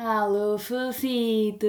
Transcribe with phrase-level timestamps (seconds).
[0.00, 1.66] Alô, fofitos!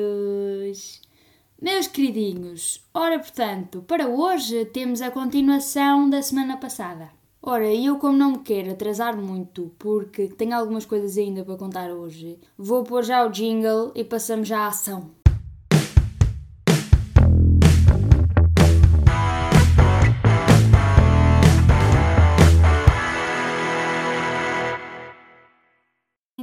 [1.60, 7.10] Meus queridinhos, ora portanto, para hoje temos a continuação da semana passada.
[7.42, 11.90] Ora, eu como não me quero atrasar muito, porque tenho algumas coisas ainda para contar
[11.90, 15.10] hoje, vou pôr já o jingle e passamos já à ação.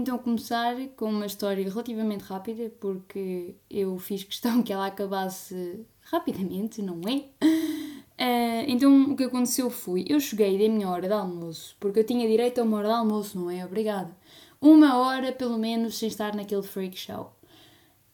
[0.06, 6.80] Então começar com uma história relativamente rápida, porque eu fiz questão que ela acabasse rapidamente,
[6.80, 7.24] não é?
[7.42, 12.04] Uh, então o que aconteceu foi, eu cheguei da minha hora de almoço, porque eu
[12.04, 13.66] tinha direito a uma hora de almoço, não é?
[13.66, 14.16] Obrigada.
[14.60, 17.32] Uma hora pelo menos sem estar naquele freak show.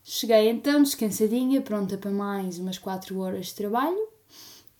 [0.02, 4.08] Cheguei então descansadinha, pronta para mais umas 4 horas de trabalho,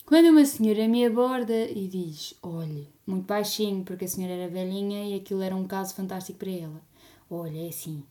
[0.07, 5.05] quando uma senhora me aborda e diz: Olhe, muito baixinho, porque a senhora era velhinha
[5.05, 6.92] e aquilo era um caso fantástico para ela.
[7.35, 8.05] Olha, é assim.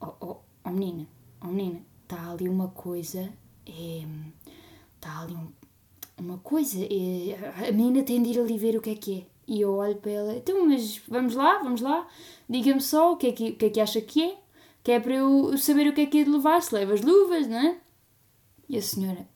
[0.00, 1.08] Oh, oh, oh menina,
[1.42, 3.32] oh menina, está ali uma coisa.
[3.66, 5.52] Está é, ali um,
[6.18, 6.78] uma coisa.
[6.84, 9.26] É, a menina tem de ir ali ver o que é que é.
[9.44, 12.06] E eu olho para ela, então, mas vamos lá, vamos lá.
[12.48, 14.38] Diga-me só o que, é que, o que é que acha que é.
[14.84, 17.00] Que é para eu saber o que é que é de levar, se leva as
[17.00, 17.80] luvas, não é?
[18.68, 19.28] E a senhora,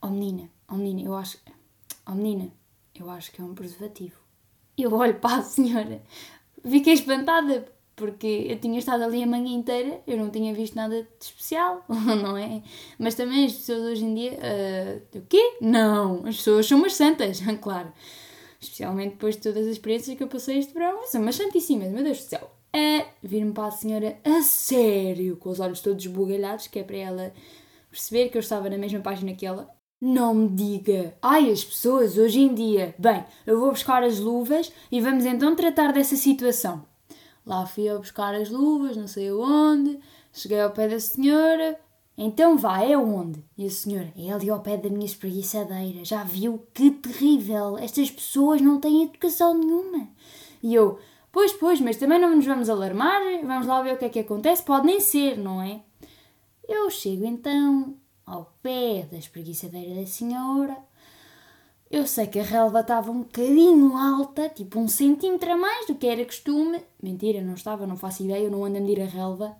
[0.00, 1.36] oh menina, oh menina, eu acho.
[2.06, 2.50] Oh menina,
[2.94, 4.16] eu acho que é um preservativo.
[4.78, 6.02] Eu olho para a senhora,
[6.64, 7.70] fiquei espantada,
[8.00, 11.84] porque eu tinha estado ali a manhã inteira, eu não tinha visto nada de especial,
[11.88, 12.62] não é?
[12.98, 15.58] Mas também as pessoas hoje em dia, uh, o quê?
[15.60, 17.92] Não, as pessoas são umas santas, claro.
[18.58, 22.02] Especialmente depois de todas as experiências que eu passei este verão, são umas santíssimas, meu
[22.02, 22.50] Deus do céu.
[22.74, 26.96] Uh, Vir-me para a senhora a sério, com os olhos todos esbugalhados, que é para
[26.96, 27.32] ela
[27.90, 29.68] perceber que eu estava na mesma página que ela.
[30.00, 31.14] Não me diga!
[31.20, 32.94] Ai, as pessoas hoje em dia!
[32.98, 36.89] Bem, eu vou buscar as luvas e vamos então tratar dessa situação.
[37.50, 39.98] Lá fui eu buscar as luvas, não sei aonde,
[40.32, 41.80] cheguei ao pé da senhora.
[42.16, 43.44] Então vá, é onde?
[43.58, 46.04] E a senhora, é ali ao pé da minha espreguiçadeira.
[46.04, 46.64] Já viu?
[46.72, 47.76] Que terrível!
[47.76, 50.06] Estas pessoas não têm educação nenhuma.
[50.62, 51.00] E eu,
[51.32, 54.20] pois, pois, mas também não nos vamos alarmar, vamos lá ver o que é que
[54.20, 55.80] acontece, pode nem ser, não é?
[56.68, 60.76] Eu chego então ao pé da espreguiçadeira da senhora,
[61.90, 65.96] eu sei que a relva estava um bocadinho alta, tipo um centímetro a mais do
[65.96, 66.80] que era costume.
[67.02, 69.56] Mentira, não estava, não faço ideia, eu não ando a medir a relva.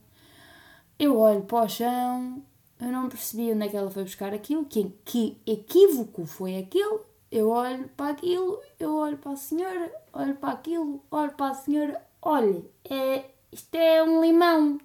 [0.96, 2.40] Eu olho para o chão,
[2.80, 7.00] eu não percebi onde é que ela foi buscar aquilo, que, que equívoco foi aquele.
[7.32, 11.54] Eu olho para aquilo, eu olho para a senhora, olho para aquilo, olho para a
[11.54, 12.00] senhora.
[12.22, 14.78] Olha, é, isto é um limão.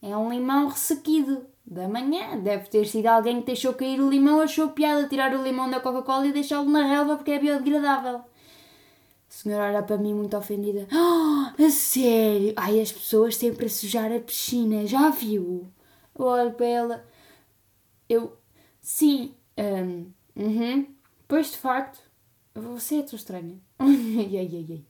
[0.00, 2.38] É um limão ressequido da manhã.
[2.38, 5.80] Deve ter sido alguém que deixou cair o limão, achou piada tirar o limão da
[5.80, 8.16] Coca-Cola e deixá-lo na relva porque é biodegradável.
[8.16, 8.24] A
[9.28, 10.86] senhora olha para mim muito ofendida.
[10.92, 12.52] Oh, a sério?
[12.56, 15.66] Ai, as pessoas sempre a sujar a piscina, já viu?
[16.18, 17.04] Eu olho para ela.
[18.08, 18.36] Eu.
[18.80, 19.34] Sim.
[19.56, 20.86] Um, uhum.
[21.26, 21.98] Pois de facto.
[22.54, 23.58] Você é tão estranha.
[23.78, 24.84] ai, ai, ai.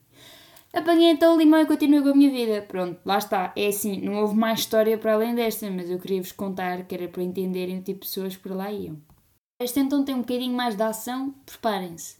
[0.73, 2.63] Apanhei então o limão e continuei com a minha vida.
[2.63, 3.53] Pronto, lá está.
[3.55, 7.07] É assim, não houve mais história para além desta, mas eu queria-vos contar que era
[7.07, 8.99] para entenderem o tipo de pessoas que por lá iam.
[9.61, 12.17] Este então tem um bocadinho mais de ação, preparem-se.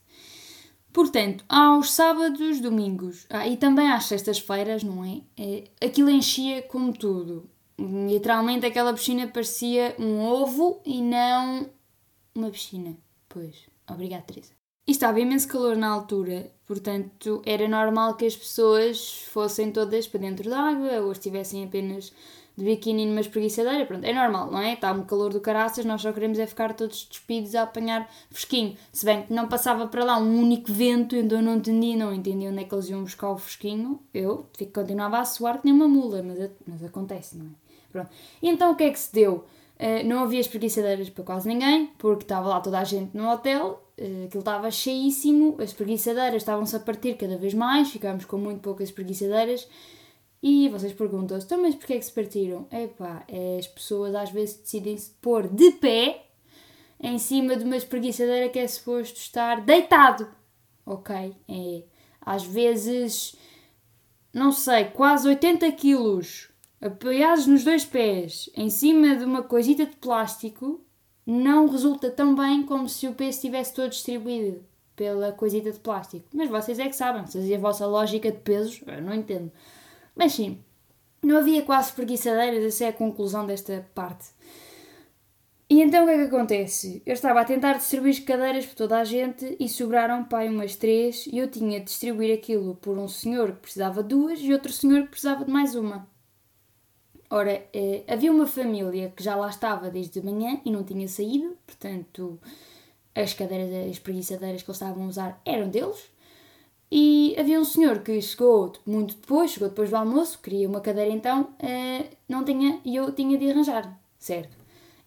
[0.93, 5.21] Portanto, aos sábados, domingos ah, e também às sextas-feiras, não é?
[5.35, 5.63] é?
[5.83, 7.49] Aquilo enchia como tudo.
[7.79, 11.67] Literalmente aquela piscina parecia um ovo e não
[12.35, 12.95] uma piscina.
[13.27, 14.53] Pois, obrigada, Teresa.
[14.85, 20.19] E estava imenso calor na altura, portanto era normal que as pessoas fossem todas para
[20.19, 22.11] dentro da água ou estivessem apenas
[22.57, 23.85] de biquíni numa espreguiçadeira.
[23.85, 24.73] Pronto, é normal, não é?
[24.73, 28.75] Está um calor do caraças, nós só queremos é ficar todos despidos a apanhar fresquinho.
[28.91, 32.13] Se bem que não passava para lá um único vento, então eu não entendi, não
[32.13, 33.99] entendi onde é que eles iam buscar o fresquinho.
[34.13, 37.49] Eu continuava a suar que nem uma mula, mas, mas acontece, não é?
[37.91, 38.09] Pronto.
[38.41, 39.45] E então o que é que se deu?
[39.83, 43.83] Uh, não havia espreguiçadeiras para quase ninguém, porque estava lá toda a gente no hotel
[43.99, 48.61] uh, aquilo estava cheíssimo, as preguiçadeiras estavam-se a partir cada vez mais, ficámos com muito
[48.61, 49.67] poucas preguiçadeiras.
[50.41, 52.67] E vocês perguntam-se, então, mas porquê é que se partiram?
[52.69, 56.25] Epá, é, as pessoas às vezes decidem-se pôr de pé
[56.99, 60.27] em cima de uma espreguiçadeira que é suposto estar deitado.
[60.85, 61.15] Ok?
[61.47, 61.83] É,
[62.19, 63.37] às vezes,
[64.33, 66.49] não sei, quase 80 quilos
[66.83, 70.81] apoiados nos dois pés em cima de uma coisita de plástico
[71.25, 74.61] não resulta tão bem como se o peso estivesse todo distribuído
[74.93, 76.25] pela coisita de plástico.
[76.33, 79.49] Mas vocês é que sabem, se a vossa lógica de pesos, eu não entendo.
[80.13, 80.59] Mas sim,
[81.21, 84.25] não havia quase preguiçadeiras, essa é a conclusão desta parte.
[85.69, 87.01] E então o que é que acontece?
[87.05, 91.25] Eu estava a tentar distribuir cadeiras para toda a gente e sobraram pai umas três
[91.27, 94.71] e eu tinha de distribuir aquilo por um senhor que precisava de duas e outro
[94.71, 96.12] senhor que precisava de mais uma.
[97.33, 101.07] Ora, eh, havia uma família que já lá estava desde de manhã e não tinha
[101.07, 102.39] saído, portanto,
[103.15, 106.11] as cadeiras, as preguiçadeiras que eles estavam a usar eram deles.
[106.91, 111.09] E havia um senhor que chegou muito depois, chegou depois do almoço, queria uma cadeira
[111.09, 114.55] então, eh, não tinha, e eu tinha de arranjar, certo?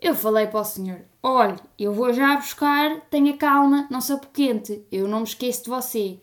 [0.01, 4.85] Eu falei para o senhor: olha, eu vou já buscar, tenha calma, não sou quente,
[4.91, 6.19] eu não me esqueço de você.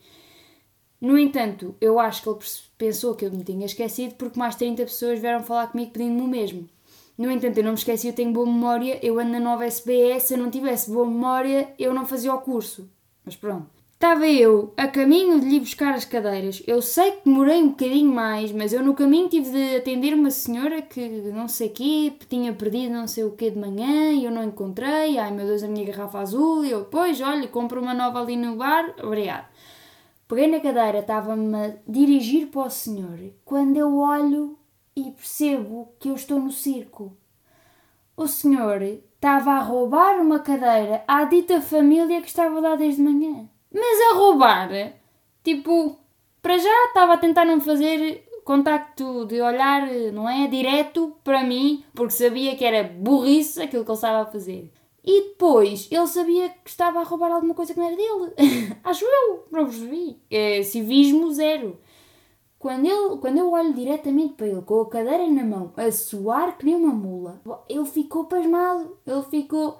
[1.03, 2.39] No entanto, eu acho que ele
[2.77, 6.27] pensou que eu me tinha esquecido porque mais 30 pessoas vieram falar comigo pedindo-me o
[6.27, 6.69] mesmo.
[7.17, 10.23] No entanto, eu não me esqueci, eu tenho boa memória, eu ando na nova SBS,
[10.23, 12.89] se eu não tivesse boa memória, eu não fazia o curso.
[13.25, 13.67] Mas pronto.
[13.91, 16.63] Estava eu a caminho de lhe buscar as cadeiras.
[16.65, 20.31] Eu sei que demorei um bocadinho mais, mas eu no caminho tive de atender uma
[20.31, 24.31] senhora que não sei quê, tinha perdido não sei o quê de manhã e eu
[24.31, 25.17] não encontrei.
[25.17, 26.63] Ai meu Deus, a minha garrafa azul.
[26.63, 28.95] E eu, pois, olha, compro uma nova ali no bar.
[29.03, 29.51] Obrigado.
[30.27, 34.57] Peguei na cadeira, estava-me a dirigir para o senhor, quando eu olho
[34.95, 37.15] e percebo que eu estou no circo.
[38.15, 43.49] O senhor estava a roubar uma cadeira à dita família que estava lá desde manhã.
[43.71, 44.69] Mas a roubar,
[45.43, 45.97] tipo,
[46.41, 50.47] para já estava a tentar não fazer contacto de olhar, não é?
[50.47, 54.71] Direto para mim, porque sabia que era burrice aquilo que ele estava a fazer.
[55.03, 58.33] E depois ele sabia que estava a roubar alguma coisa que não era dele.
[58.83, 60.17] Acho eu, não percebi.
[60.31, 61.77] É, civismo zero.
[62.57, 66.57] Quando, ele, quando eu olho diretamente para ele com a cadeira na mão, a suar
[66.57, 68.97] que nem uma mula, ele ficou pasmado.
[69.05, 69.77] Ele ficou.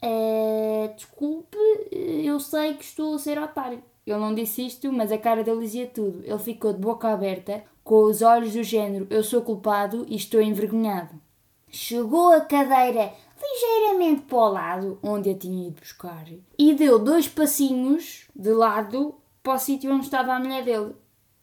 [0.00, 1.58] É, desculpe,
[1.90, 3.82] eu sei que estou a ser otário.
[4.06, 6.22] Ele não disse isto, mas a cara dele dizia tudo.
[6.24, 10.40] Ele ficou de boca aberta, com os olhos do género: Eu sou culpado e estou
[10.40, 11.20] envergonhado.
[11.68, 16.24] Chegou a cadeira ligeiramente para o lado onde a tinha ido buscar
[16.58, 20.94] e deu dois passinhos de lado para o sítio onde estava a mulher dele.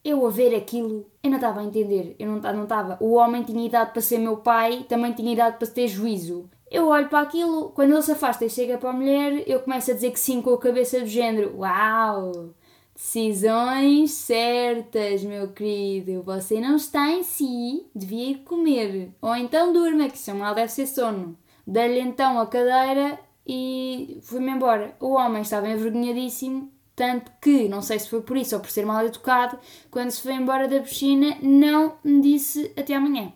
[0.03, 2.97] Eu a ver aquilo, eu não estava a entender, eu não estava.
[2.99, 6.49] O homem tinha idade para ser meu pai, também tinha idade para ter juízo.
[6.69, 9.91] Eu olho para aquilo, quando ele se afasta e chega para a mulher, eu começo
[9.91, 11.57] a dizer que sim com a cabeça do género.
[11.59, 12.53] Uau!
[12.95, 16.21] Decisões certas, meu querido.
[16.23, 19.11] Você não está em si, devia ir comer.
[19.21, 21.37] Ou então durma, que isso mal deve ser sono.
[21.65, 24.95] Dei-lhe então a cadeira e fui-me embora.
[24.99, 28.85] O homem estava envergonhadíssimo, tanto que, não sei se foi por isso ou por ser
[28.85, 29.57] mal educado,
[29.89, 33.33] quando se foi embora da piscina, não me disse até amanhã.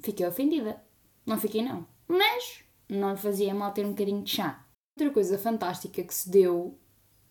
[0.00, 0.82] Fiquei ofendida.
[1.26, 4.64] Não fiquei, não mas não lhe fazia mal ter um bocadinho de chá.
[4.96, 6.78] Outra coisa fantástica que se deu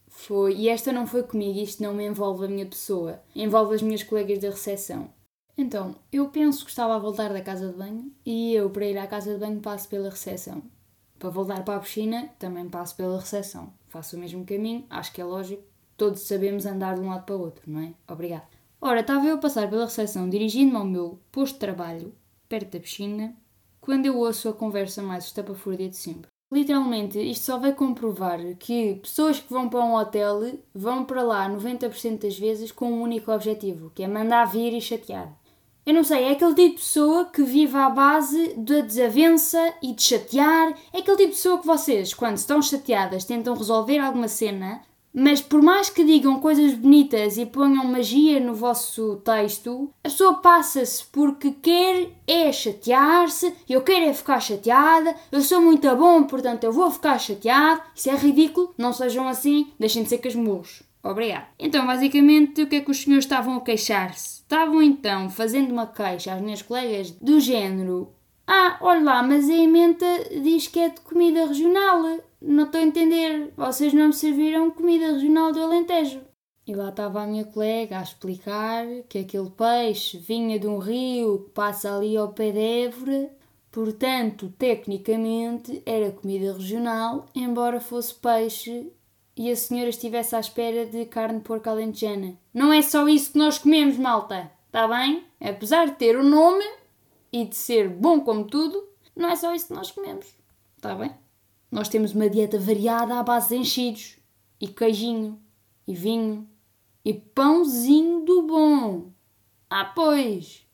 [0.07, 3.81] foi, e esta não foi comigo, isto não me envolve a minha pessoa, envolve as
[3.81, 5.13] minhas colegas da recepção.
[5.57, 8.97] Então, eu penso que estava a voltar da casa de banho e eu, para ir
[8.97, 10.63] à casa de banho, passo pela recepção.
[11.17, 13.73] Para voltar para a piscina, também passo pela recepção.
[13.87, 15.63] Faço o mesmo caminho, acho que é lógico.
[15.95, 17.93] Todos sabemos andar de um lado para o outro, não é?
[18.05, 18.47] Obrigado.
[18.81, 22.13] Ora, estava eu a passar pela recepção dirigindo-me ao meu posto de trabalho,
[22.49, 23.33] perto da piscina,
[23.79, 26.29] quando eu ouço a conversa mais estapafúrdia de sempre.
[26.51, 31.49] Literalmente, isto só vai comprovar que pessoas que vão para um hotel vão para lá
[31.49, 35.33] 90% das vezes com um único objetivo, que é mandar vir e chatear.
[35.85, 39.93] Eu não sei, é aquele tipo de pessoa que vive à base da desavença e
[39.93, 40.73] de chatear.
[40.91, 44.81] É aquele tipo de pessoa que vocês, quando estão chateadas, tentam resolver alguma cena,
[45.13, 50.41] mas por mais que digam coisas bonitas e ponham magia no vosso texto, a pessoa
[50.41, 56.63] passa-se porque quer é chatear-se, eu quero é ficar chateada, eu sou muito bom, portanto
[56.63, 57.81] eu vou ficar chateado.
[57.95, 60.83] Isso é ridículo, não sejam assim, deixem de ser casmurros.
[61.05, 61.47] Obrigado.
[61.59, 64.41] Então, basicamente, o que é que os senhores estavam a queixar-se?
[64.41, 68.11] Estavam então fazendo uma queixa às minhas colegas do género:
[68.47, 70.05] Ah, olha lá, mas a emenda
[70.41, 72.01] diz que é de comida regional
[72.47, 76.21] não estou a entender, vocês não me serviram comida regional do Alentejo.
[76.67, 81.45] E lá estava a minha colega a explicar que aquele peixe vinha de um rio
[81.45, 83.31] que passa ali ao pé de Évora,
[83.71, 88.91] portanto, tecnicamente, era comida regional, embora fosse peixe
[89.35, 92.37] e a senhora estivesse à espera de carne de porco alentejana.
[92.53, 95.25] Não é só isso que nós comemos, malta, está bem?
[95.41, 96.63] Apesar de ter o nome
[97.31, 100.25] e de ser bom como tudo, não é só isso que nós comemos,
[100.77, 101.11] está bem?
[101.69, 104.17] Nós temos uma dieta variada à base de enchidos,
[104.61, 105.39] e queijinho,
[105.85, 106.47] e vinho,
[107.03, 109.11] e pãozinho do bom.
[109.69, 110.65] Ah, pois!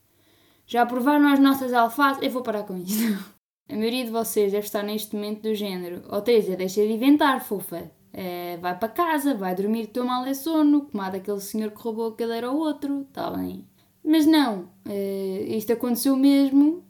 [0.67, 2.23] Já provaram as nossas alfaces?
[2.23, 2.93] Eu vou parar com isso.
[3.67, 6.03] A maioria de vocês deve estar neste momento do género.
[6.09, 7.89] Ou seja, deixa de inventar, fofa.
[8.13, 12.07] É, vai para casa, vai dormir, toma mal é sono, como daquele senhor que roubou
[12.09, 13.65] a cadeira ao outro, está bem.
[14.03, 16.83] Mas não, é, isto aconteceu mesmo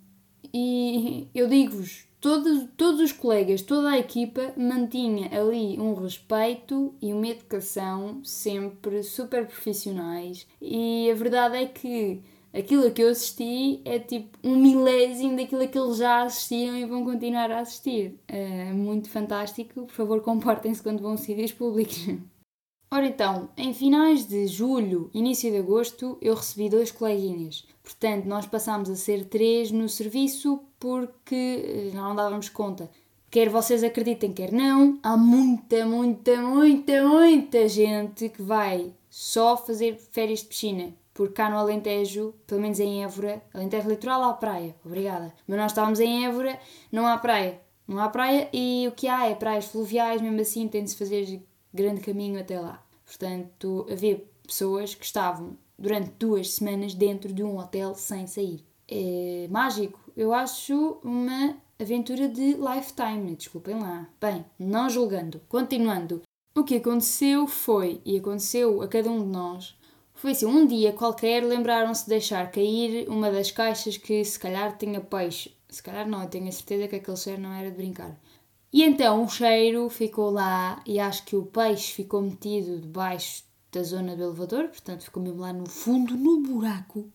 [0.53, 7.11] e eu digo-vos, todos, todos os colegas, toda a equipa mantinha ali um respeito e
[7.11, 10.47] uma educação sempre super profissionais.
[10.61, 12.21] E a verdade é que
[12.53, 16.75] aquilo a que eu assisti é tipo um milésimo daquilo a que eles já assistiam
[16.77, 18.19] e vão continuar a assistir.
[18.27, 19.85] É muito fantástico.
[19.85, 22.07] Por favor, comportem-se quando vão a sítios públicos.
[22.93, 27.65] Ora então, em finais de julho, início de agosto, eu recebi dois coleguinhas.
[27.81, 32.91] Portanto, nós passámos a ser três no serviço porque já não dávamos conta.
[33.29, 39.95] Quer vocês acreditem, quer não, há muita, muita, muita, muita gente que vai só fazer
[40.11, 40.93] férias de piscina.
[41.13, 45.33] Porque cá no Alentejo, pelo menos em Évora, Alentejo Litoral há praia, obrigada.
[45.47, 46.59] Mas nós estávamos em Évora,
[46.91, 47.59] não há praia.
[47.87, 50.95] Não há praia e o que há é praias fluviais, mesmo assim tem de se
[50.95, 52.81] fazer grande caminho até lá.
[53.05, 58.63] Portanto, havia pessoas que estavam durante duas semanas dentro de um hotel sem sair.
[58.87, 59.99] É mágico.
[60.15, 64.07] Eu acho uma aventura de lifetime, desculpem lá.
[64.19, 65.41] Bem, não julgando.
[65.49, 66.21] Continuando.
[66.53, 69.77] O que aconteceu foi, e aconteceu a cada um de nós,
[70.21, 74.77] foi assim, um dia qualquer lembraram-se de deixar cair uma das caixas que se calhar
[74.77, 75.51] tinha peixe.
[75.67, 78.15] Se calhar não, eu tenho a certeza que aquele cheiro não era de brincar.
[78.71, 83.81] E então o cheiro ficou lá e acho que o peixe ficou metido debaixo da
[83.81, 87.11] zona do elevador, portanto ficou mesmo lá no fundo, no buraco.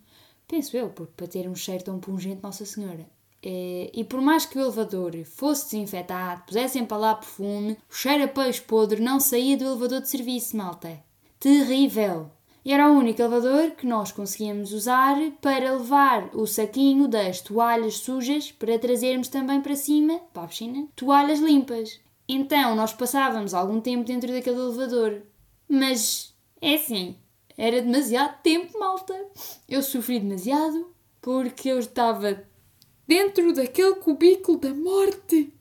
[0.49, 3.09] Penso eu, porque para ter um cheiro tão pungente, Nossa Senhora.
[3.41, 8.25] É, e por mais que o elevador fosse desinfetado, pusessem para lá perfume, o cheiro
[8.25, 11.01] a peixe podre não saía do elevador de serviço, malta.
[11.39, 12.36] Terrível!
[12.67, 17.99] E era o único elevador que nós conseguíamos usar para levar o saquinho das toalhas
[17.99, 22.01] sujas para trazermos também para cima, para a piscina, toalhas limpas.
[22.29, 25.23] Então nós passávamos algum tempo dentro daquele elevador.
[25.69, 27.15] Mas é assim,
[27.57, 29.15] era demasiado tempo, malta.
[29.69, 30.89] Eu sofri demasiado
[31.23, 32.43] porque eu estava
[33.07, 35.55] dentro daquele cubículo da morte.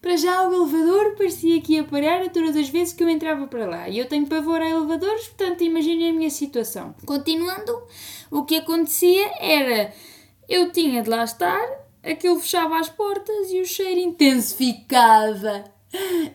[0.00, 3.46] Para já o elevador parecia que ia parar a todas as vezes que eu entrava
[3.46, 3.88] para lá.
[3.88, 6.94] E eu tenho pavor a elevadores, portanto imaginem a minha situação.
[7.04, 7.82] Continuando,
[8.30, 9.92] o que acontecia era
[10.48, 11.62] eu tinha de lá estar,
[12.02, 15.64] aquilo fechava as portas e o cheiro intensificava.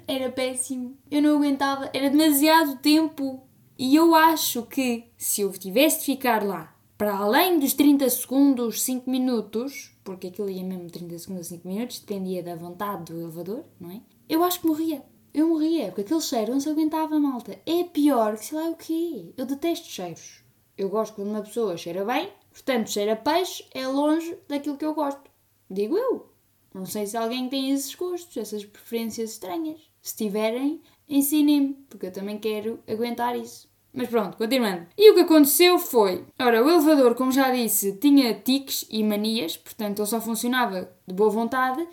[0.08, 0.98] Era péssimo.
[1.10, 3.42] Eu não aguentava, era demasiado tempo.
[3.78, 8.82] E eu acho que se eu tivesse de ficar lá para além dos 30 segundos,
[8.84, 13.66] 5 minutos, porque aquilo ia mesmo 30 segundos, 5 minutos, dependia da vontade do elevador,
[13.80, 14.02] não é?
[14.30, 15.04] Eu acho que morria.
[15.34, 17.60] Eu morria, porque aquele cheiro não se aguentava, malta.
[17.66, 19.34] É pior que sei lá o quê.
[19.36, 20.46] Eu detesto cheiros.
[20.78, 24.94] Eu gosto quando uma pessoa cheira bem, portanto, cheira peixe é longe daquilo que eu
[24.94, 25.30] gosto.
[25.70, 26.32] Digo eu.
[26.74, 29.82] Não sei se alguém tem esses gostos, essas preferências estranhas.
[30.02, 33.68] Se tiverem, ensinem-me, porque eu também quero aguentar isso.
[33.96, 34.88] Mas pronto, continuando.
[34.98, 36.25] E o que aconteceu foi.
[36.38, 41.14] Ora, o elevador, como já disse, tinha tiques e manias, portanto ele só funcionava de
[41.14, 41.88] boa vontade.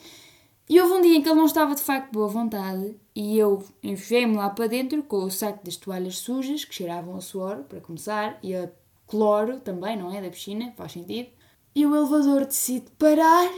[0.68, 3.38] E houve um dia em que ele não estava de facto de boa vontade e
[3.38, 7.64] eu enfiei-me lá para dentro com o saco das toalhas sujas, que cheiravam a suor,
[7.64, 8.70] para começar, e a
[9.06, 10.22] cloro também, não é?
[10.22, 11.28] Da piscina, faz sentido.
[11.74, 13.50] E o elevador decide parar.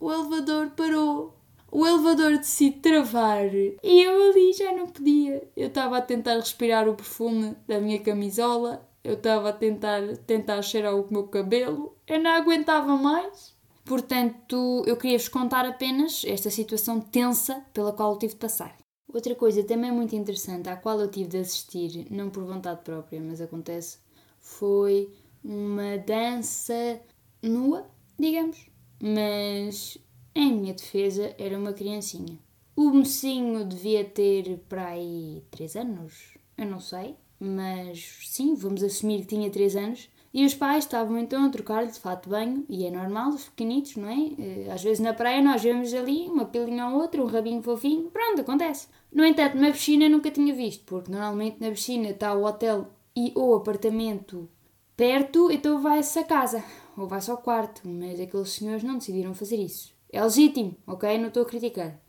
[0.00, 1.37] O elevador parou
[1.70, 5.46] o elevador decide travar e eu ali já não podia.
[5.56, 10.60] Eu estava a tentar respirar o perfume da minha camisola, eu estava a tentar, tentar
[10.62, 13.56] cheirar o meu cabelo, eu não aguentava mais.
[13.84, 18.76] Portanto, eu queria-vos contar apenas esta situação tensa pela qual eu tive de passar.
[19.12, 23.18] Outra coisa também muito interessante à qual eu tive de assistir, não por vontade própria,
[23.18, 23.98] mas acontece,
[24.38, 25.10] foi
[25.42, 27.00] uma dança
[27.42, 27.86] nua,
[28.18, 28.66] digamos,
[29.02, 29.96] mas
[30.38, 32.38] em minha defesa, era uma criancinha.
[32.76, 39.22] O mocinho devia ter para aí 3 anos, eu não sei, mas sim, vamos assumir
[39.22, 40.08] que tinha 3 anos.
[40.32, 43.48] E os pais estavam então a trocar-lhe de fato de banho, e é normal, os
[43.48, 44.30] pequenitos, não é?
[44.38, 48.10] Eh, às vezes na praia nós vemos ali uma pilinha ou outra, um rabinho fofinho,
[48.10, 48.88] pronto, acontece.
[49.12, 53.32] No entanto, na piscina nunca tinha visto, porque normalmente na piscina está o hotel e
[53.34, 54.48] ou apartamento
[54.96, 56.62] perto, então vai-se a casa,
[56.96, 59.97] ou vai-se ao quarto, mas aqueles senhores não decidiram fazer isso.
[60.10, 61.18] É legítimo, ok?
[61.18, 62.00] Não estou a criticar.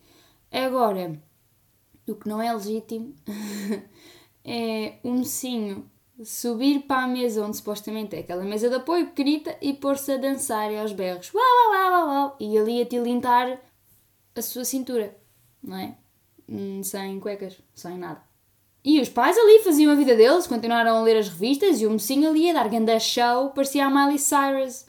[0.52, 1.22] Agora,
[2.08, 3.14] o que não é legítimo
[4.44, 5.90] é um mocinho
[6.24, 10.18] subir para a mesa onde supostamente é aquela mesa de apoio pequenita e pôr-se a
[10.18, 13.60] dançar e aos berros uau, uau, uau, uau, e ali a tilintar
[14.36, 15.16] a sua cintura,
[15.64, 15.98] não é?
[16.48, 18.22] Hum, sem cuecas, sem nada.
[18.84, 21.92] E os pais ali faziam a vida deles, continuaram a ler as revistas e o
[21.92, 24.86] mocinho ali a dar ganda show, parecia a Miley Cyrus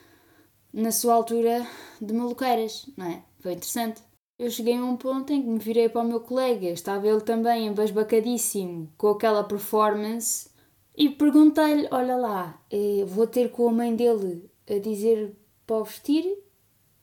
[0.73, 1.67] na sua altura
[2.01, 3.23] de maluqueiras, não é?
[3.41, 4.03] Foi interessante.
[4.39, 7.21] Eu cheguei a um ponto em que me virei para o meu colega, estava ele
[7.21, 10.49] também embasbacadíssimo com aquela performance
[10.97, 15.37] e perguntei-lhe: Olha lá, eh, vou ter com a mãe dele a dizer
[15.67, 16.25] para o vestir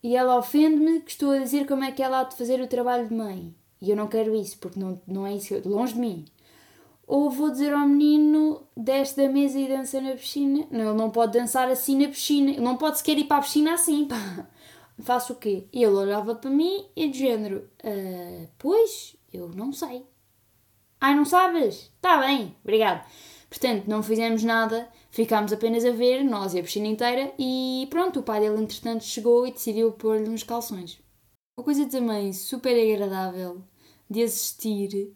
[0.02, 2.68] e ela ofende-me que estou a dizer como é que ela há de fazer o
[2.68, 3.56] trabalho de mãe.
[3.82, 6.26] E eu não quero isso, porque não, não é isso, longe de mim.
[7.08, 10.68] Ou vou dizer ao menino desce da mesa e dança na piscina.
[10.70, 13.42] Não, ele não pode dançar assim na piscina, ele não pode sequer ir para a
[13.42, 14.48] piscina assim, pá.
[15.00, 15.68] Faço o quê?
[15.72, 20.06] E ele olhava para mim e de género, ah, pois, eu não sei.
[21.00, 21.92] Ai, não sabes?
[22.02, 23.08] Tá bem, obrigado.
[23.50, 28.20] Portanto, não fizemos nada, ficámos apenas a ver, nós e a piscina inteira, e pronto,
[28.20, 31.00] o pai dele entretanto chegou e decidiu pôr-lhe uns calções.
[31.58, 33.64] Uma coisa também super agradável
[34.10, 35.16] de assistir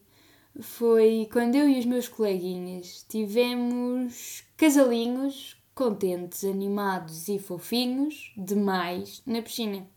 [0.60, 9.42] foi quando eu e os meus coleguinhas tivemos casalinhos contentes, animados e fofinhos demais na
[9.42, 9.88] piscina.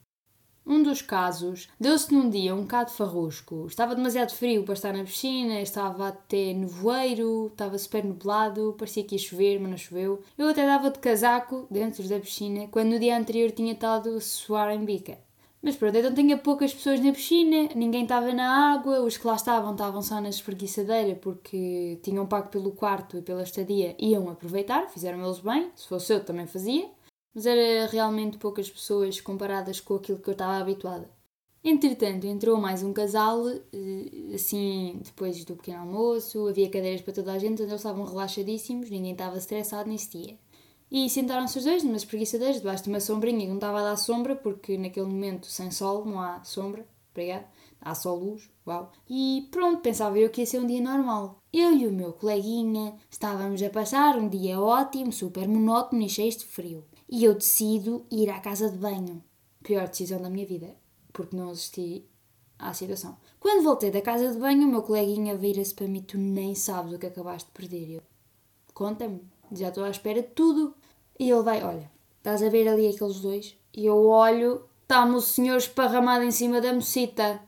[0.66, 3.66] Um dos casos deu-se num dia um bocado farrusco.
[3.66, 9.14] Estava demasiado frio para estar na piscina, estava até nevoeiro, estava super nublado, parecia que
[9.14, 10.22] ia chover, mas não choveu.
[10.38, 14.20] Eu até dava de casaco dentro da piscina, quando no dia anterior tinha estado a
[14.22, 15.18] suar em bica.
[15.64, 19.34] Mas pronto, então tinha poucas pessoas na piscina, ninguém estava na água, os que lá
[19.34, 24.90] estavam estavam só na espreguiçadeira porque tinham pago pelo quarto e pela estadia, iam aproveitar,
[24.90, 26.90] fizeram eles bem, se fosse eu também fazia,
[27.34, 31.08] mas era realmente poucas pessoas comparadas com aquilo que eu estava habituada.
[31.64, 37.32] Entretanto, entrou mais um casal, eh, assim, depois do pequeno almoço, havia cadeiras para toda
[37.32, 40.38] a gente, então eles estavam relaxadíssimos, ninguém estava estressado nesse dia.
[40.90, 43.96] E sentaram-se os dois numa espreguiçadeiras, debaixo de uma sombrinha que não estava a dar
[43.96, 47.46] sombra, porque naquele momento sem sol não há sombra, obrigado,
[47.80, 48.92] há só luz, uau.
[49.08, 51.38] E pronto, pensava eu que ia ser um dia normal.
[51.52, 56.30] Eu e o meu coleguinha estávamos a passar um dia ótimo, super monótono e cheio
[56.30, 56.84] de frio.
[57.08, 59.22] E eu decido ir à casa de banho.
[59.62, 60.74] Pior decisão da minha vida,
[61.12, 62.04] porque não assisti
[62.58, 63.16] à situação.
[63.38, 66.92] Quando voltei da casa de banho, o meu coleguinha vira-se para mim: Tu nem sabes
[66.92, 67.96] o que acabaste de perder.
[67.96, 68.02] Eu,
[68.72, 69.20] conta-me,
[69.52, 70.74] já estou à espera de tudo.
[71.18, 73.56] E ele vai, olha, estás a ver ali aqueles dois?
[73.72, 77.40] E eu olho, está-me o senhor esparramado em cima da mocita.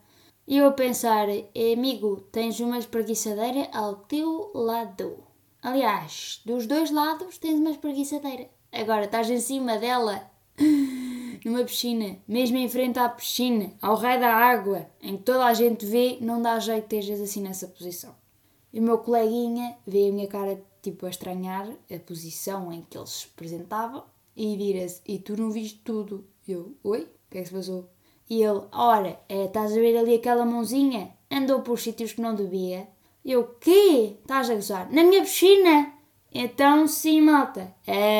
[0.47, 5.25] E eu a pensar, eh, amigo, tens uma espreguiçadeira ao teu lado.
[5.61, 8.49] Aliás, dos dois lados tens uma espreguiçadeira.
[8.71, 10.31] Agora estás em cima dela,
[11.45, 15.55] numa piscina, mesmo em frente à piscina, ao raio da água, em que toda a
[15.55, 18.15] gente vê, não dá jeito que estejas assim nessa posição.
[18.77, 22.99] E o meu coleguinha vê a minha cara tipo a estranhar a posição em que
[22.99, 24.05] eles se apresentavam
[24.37, 26.27] e vira-se: E tu não viste tudo?
[26.47, 27.05] Eu: Oi?
[27.05, 27.89] O que é que se passou?
[28.29, 31.17] E ele: Ora, é, estás a ver ali aquela mãozinha?
[31.31, 32.87] Andou por sítios que não devia.
[33.25, 34.19] Eu: Quê?
[34.21, 34.93] Estás a gozar?
[34.93, 35.95] Na minha piscina?
[36.31, 37.75] Então, sim, malta.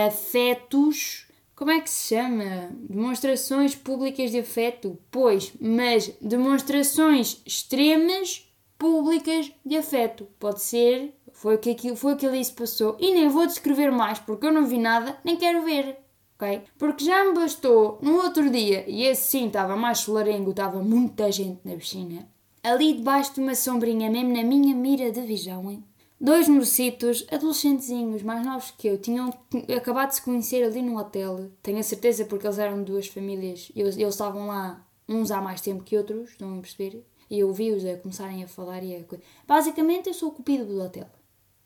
[0.07, 1.27] Afetos.
[1.55, 2.71] Como é que se chama?
[2.73, 4.99] Demonstrações públicas de afeto?
[5.11, 8.46] Pois, mas demonstrações extremas
[8.79, 10.27] públicas de afeto.
[10.39, 12.97] Pode ser foi o que aquilo, foi o que ali se passou.
[12.99, 15.99] E nem vou descrever mais porque eu não vi nada, nem quero ver.
[16.35, 16.63] Ok?
[16.79, 21.33] Porque já me bastou no outro dia, e esse sim estava mais solarengo, estava muita
[21.33, 22.29] gente na piscina,
[22.63, 25.83] ali debaixo de uma sombrinha, mesmo na minha mira de visão, hein?
[26.21, 29.33] dois mocitos, adolescentezinhos, mais novos que eu, tinham
[29.77, 31.51] acabado de se conhecer ali no hotel.
[31.63, 35.41] Tenho a certeza porque eles eram de duas famílias eles, eles estavam lá, uns há
[35.41, 37.05] mais tempo que outros, estão a perceber?
[37.29, 39.01] E eu vi-os a começarem a falar e a...
[39.47, 41.07] Basicamente eu sou o cupido do hotel.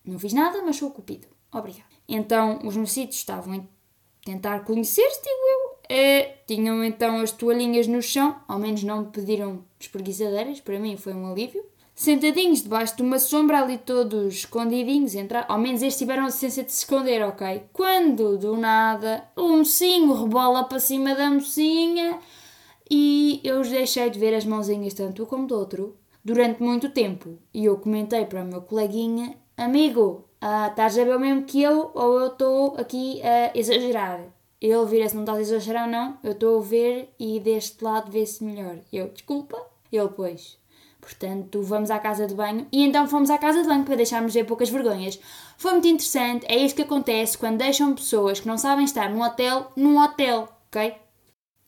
[0.05, 1.27] Não fiz nada, mas sou o cupido.
[1.53, 1.91] Obrigada.
[2.09, 3.61] Então os mocitos estavam a
[4.25, 5.71] tentar conhecer-se, digo eu.
[5.89, 10.97] É, tinham então as toalhinhas no chão, ao menos não me pediram espreguiçadeiras, para mim
[10.97, 11.65] foi um alívio.
[11.95, 15.45] Sentadinhos debaixo de uma sombra ali todos escondidinhos, entrar.
[15.49, 17.65] ao menos eles tiveram a licença de se esconder, ok?
[17.73, 22.19] Quando do nada o mocinho rebola para cima da mocinha
[22.91, 27.39] e eu deixei de ver as mãozinhas tanto um como do outro durante muito tempo.
[27.55, 31.63] E eu comentei para o meu coleguinha amigo, uh, estás a ver o mesmo que
[31.63, 34.21] eu ou eu estou aqui a exagerar?
[34.61, 36.19] Ele vira-se, não estás a exagerar, não?
[36.23, 38.79] Eu estou a ver e deste lado vê-se melhor.
[38.93, 39.57] Eu, desculpa?
[39.91, 40.59] Ele, pois.
[41.01, 42.67] Portanto, vamos à casa de banho.
[42.71, 45.19] E então fomos à casa de banho para deixarmos ver poucas vergonhas.
[45.57, 46.45] Foi muito interessante.
[46.47, 50.47] É isto que acontece quando deixam pessoas que não sabem estar num hotel, num hotel,
[50.69, 50.95] ok?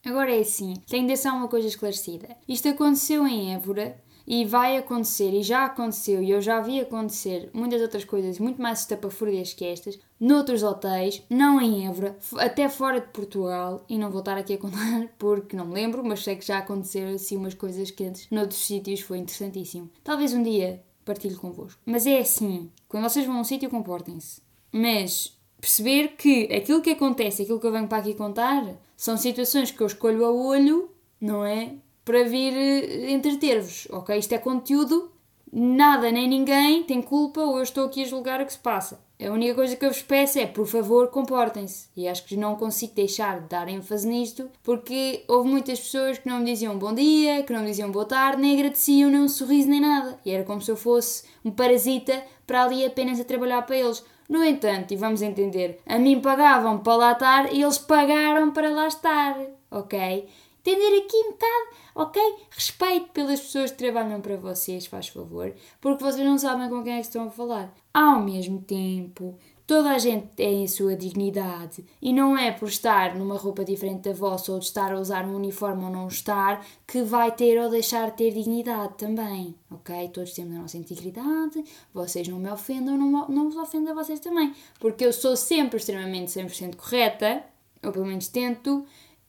[0.05, 2.37] Agora é assim, tenho de deixar uma coisa esclarecida.
[2.49, 7.51] Isto aconteceu em Évora e vai acontecer, e já aconteceu, e eu já vi acontecer
[7.53, 13.01] muitas outras coisas muito mais estapafúrdias que estas, noutros hotéis, não em Évora, até fora
[13.01, 16.37] de Portugal, e não vou estar aqui a contar porque não me lembro, mas sei
[16.37, 19.91] que já aconteceram assim umas coisas que antes noutros sítios foi interessantíssimo.
[20.05, 21.81] Talvez um dia partilhe convosco.
[21.85, 24.41] Mas é assim, quando vocês vão a um sítio, comportem-se.
[24.71, 28.65] Mas perceber que aquilo que acontece, aquilo que eu venho para aqui contar,
[29.03, 30.89] são situações que eu escolho a olho,
[31.21, 31.75] não é?
[32.05, 34.17] para vir eh, entreter-vos, ok?
[34.17, 35.11] Isto é conteúdo,
[35.53, 39.01] nada nem ninguém tem culpa ou eu estou aqui a julgar o que se passa.
[39.21, 41.89] A única coisa que eu vos peço é, por favor, comportem-se.
[41.97, 46.29] E acho que não consigo deixar de dar ênfase nisto, porque houve muitas pessoas que
[46.29, 49.29] não me diziam bom dia, que não me diziam boa tarde, nem agradeciam, nem um
[49.29, 50.17] sorriso, nem nada.
[50.25, 54.05] E era como se eu fosse um parasita para ali apenas a trabalhar para eles.
[54.29, 58.71] No entanto, e vamos entender, a mim pagavam para lá estar e eles pagaram para
[58.71, 59.37] lá estar,
[59.71, 60.29] ok?
[60.65, 62.23] Entender aqui bocado, ok?
[62.51, 66.93] Respeito pelas pessoas que trabalham para vocês, faz favor, porque vocês não sabem com quem
[66.93, 67.75] é que estão a falar.
[67.93, 69.37] Ao mesmo tempo,
[69.73, 74.03] toda a gente tem a sua dignidade e não é por estar numa roupa diferente
[74.03, 77.59] da vossa ou de estar a usar um uniforme ou não estar que vai ter
[77.59, 80.11] ou deixar de ter dignidade também, ok?
[80.11, 84.21] Todos temos a nossa integridade, vocês não me ofendam, não, não vos ofendam a vocês
[84.21, 87.43] também, porque eu sou sempre extremamente 100% correta,
[87.83, 88.85] ou pelo menos tento,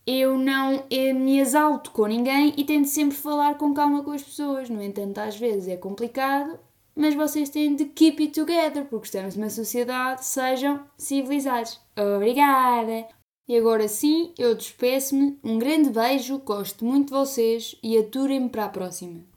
[0.05, 4.69] eu não me exalto com ninguém e tento sempre falar com calma com as pessoas.
[4.69, 6.59] No entanto, às vezes é complicado,
[6.95, 11.79] mas vocês têm de keep it together, porque estamos numa sociedade, sejam civilizados.
[11.97, 13.07] Obrigada!
[13.47, 15.37] E agora sim, eu despeço-me.
[15.43, 19.32] Um grande beijo, gosto muito de vocês e aturem-me para a próxima.